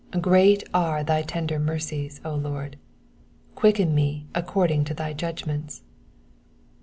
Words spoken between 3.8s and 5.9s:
me according to thy judgments.